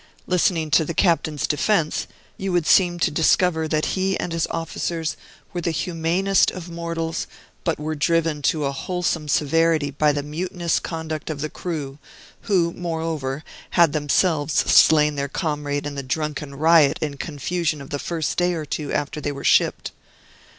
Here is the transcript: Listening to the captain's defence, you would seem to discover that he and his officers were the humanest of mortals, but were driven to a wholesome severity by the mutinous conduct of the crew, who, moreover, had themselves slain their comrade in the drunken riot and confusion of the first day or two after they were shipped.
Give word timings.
Listening 0.25 0.71
to 0.71 0.83
the 0.83 0.95
captain's 0.95 1.45
defence, 1.45 2.07
you 2.35 2.51
would 2.51 2.65
seem 2.65 2.97
to 3.01 3.11
discover 3.11 3.67
that 3.67 3.85
he 3.93 4.19
and 4.19 4.31
his 4.31 4.47
officers 4.49 5.15
were 5.53 5.61
the 5.61 5.69
humanest 5.69 6.49
of 6.49 6.71
mortals, 6.71 7.27
but 7.63 7.77
were 7.77 7.93
driven 7.93 8.41
to 8.41 8.65
a 8.65 8.71
wholesome 8.71 9.27
severity 9.27 9.91
by 9.91 10.11
the 10.11 10.23
mutinous 10.23 10.79
conduct 10.79 11.29
of 11.29 11.41
the 11.41 11.51
crew, 11.51 11.99
who, 12.47 12.73
moreover, 12.73 13.43
had 13.77 13.93
themselves 13.93 14.55
slain 14.55 15.13
their 15.17 15.29
comrade 15.29 15.85
in 15.85 15.93
the 15.93 16.01
drunken 16.01 16.55
riot 16.55 16.97
and 16.99 17.19
confusion 17.19 17.79
of 17.79 17.91
the 17.91 17.99
first 17.99 18.39
day 18.39 18.55
or 18.55 18.65
two 18.65 18.91
after 18.91 19.21
they 19.21 19.31
were 19.31 19.43
shipped. 19.43 19.91